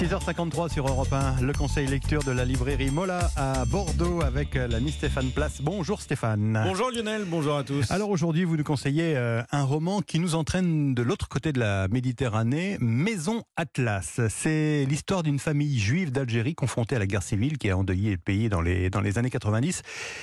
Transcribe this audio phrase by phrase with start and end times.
[0.00, 4.92] 6h53 sur Europe 1, le conseil lecture de la librairie Mola à Bordeaux avec l'ami
[4.92, 5.60] Stéphane Place.
[5.60, 6.58] Bonjour Stéphane.
[6.64, 7.90] Bonjour Lionel, bonjour à tous.
[7.90, 11.60] Alors aujourd'hui, vous nous conseillez euh, un roman qui nous entraîne de l'autre côté de
[11.60, 14.22] la Méditerranée, Maison Atlas.
[14.30, 18.16] C'est l'histoire d'une famille juive d'Algérie confrontée à la guerre civile qui a endeuillé le
[18.16, 19.82] pays dans les, dans les années 90.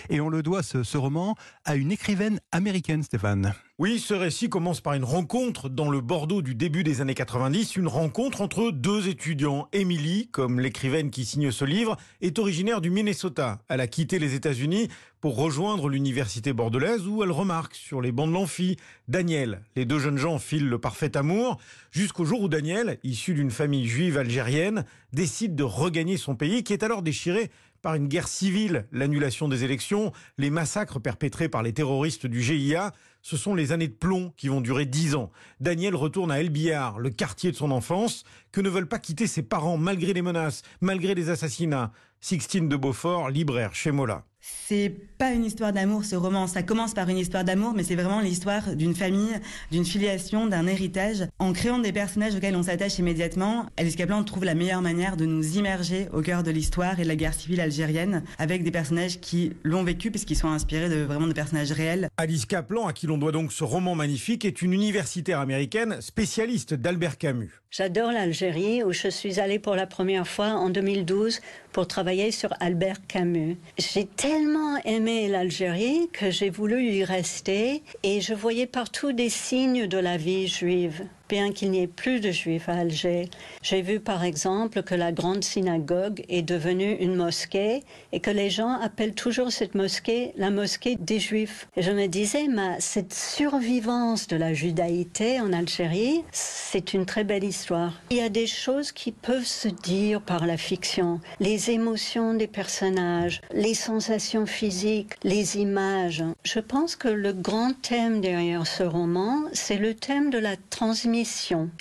[0.09, 1.35] Et on le doit, ce, ce roman,
[1.65, 3.53] à une écrivaine américaine, Stéphane.
[3.79, 7.75] Oui, ce récit commence par une rencontre dans le Bordeaux du début des années 90,
[7.75, 9.67] une rencontre entre deux étudiants.
[9.71, 13.59] Emily, comme l'écrivaine qui signe ce livre, est originaire du Minnesota.
[13.69, 14.89] Elle a quitté les États-Unis
[15.21, 18.77] pour rejoindre l'université bordelaise où elle remarque sur les bancs de l'amphi
[19.09, 19.61] Daniel.
[19.75, 21.59] Les deux jeunes gens filent le parfait amour
[21.91, 26.73] jusqu'au jour où Daniel, issu d'une famille juive algérienne, décide de regagner son pays qui
[26.73, 31.73] est alors déchiré par une guerre civile, l'annulation des élections, les massacres perpétrés par les
[31.73, 32.93] terroristes du GIA.
[33.21, 35.31] Ce sont les années de plomb qui vont durer dix ans.
[35.59, 39.27] Daniel retourne à El Biar, le quartier de son enfance, que ne veulent pas quitter
[39.27, 41.91] ses parents malgré les menaces, malgré les assassinats.
[42.19, 44.25] Sixtine de Beaufort, libraire chez Mola.
[44.69, 46.45] C'est pas une histoire d'amour, ce roman.
[46.45, 49.39] Ça commence par une histoire d'amour, mais c'est vraiment l'histoire d'une famille,
[49.71, 51.23] d'une filiation, d'un héritage.
[51.39, 55.25] En créant des personnages auxquels on s'attache immédiatement, Alice Kaplan trouve la meilleure manière de
[55.25, 59.21] nous immerger au cœur de l'histoire et de la guerre civile algérienne, avec des personnages
[59.21, 62.09] qui l'ont vécu, puisqu'ils sont inspirés de vraiment de personnages réels.
[62.17, 66.73] Alice Kaplan, à qui l'on doit donc ce roman magnifique, est une universitaire américaine spécialiste
[66.73, 67.61] d'Albert Camus.
[67.69, 71.41] J'adore l'Algérie, où je suis allée pour la première fois en 2012
[71.73, 73.57] pour travailler sur Albert Camus.
[73.77, 79.87] J'ai tellement aimé l'Algérie que j'ai voulu y rester et je voyais partout des signes
[79.87, 83.29] de la vie juive bien qu'il n'y ait plus de juifs à Alger.
[83.61, 88.49] J'ai vu par exemple que la grande synagogue est devenue une mosquée et que les
[88.49, 91.67] gens appellent toujours cette mosquée la mosquée des juifs.
[91.75, 97.43] Je me disais, mais cette survivance de la judaïté en Algérie, c'est une très belle
[97.43, 97.93] histoire.
[98.09, 102.47] Il y a des choses qui peuvent se dire par la fiction, les émotions des
[102.47, 106.23] personnages, les sensations physiques, les images.
[106.43, 111.16] Je pense que le grand thème derrière ce roman, c'est le thème de la transmission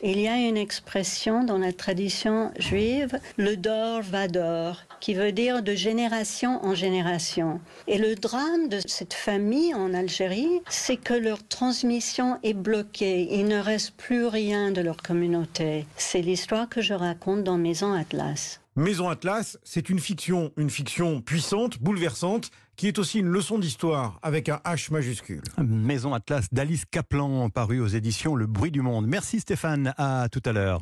[0.02, 5.32] il y a une expression dans la tradition juive, le dor va dor, qui veut
[5.32, 7.60] dire de génération en génération.
[7.86, 13.28] Et le drame de cette famille en Algérie, c'est que leur transmission est bloquée.
[13.30, 15.86] Il ne reste plus rien de leur communauté.
[15.96, 18.60] C'est l'histoire que je raconte dans Maison Atlas.
[18.78, 24.18] Maison Atlas, c'est une fiction, une fiction puissante, bouleversante, qui est aussi une leçon d'histoire
[24.22, 25.40] avec un H majuscule.
[25.56, 29.06] Maison Atlas d'Alice Kaplan, paru aux éditions Le Bruit du Monde.
[29.06, 30.74] Merci Stéphane, à tout à l'heure.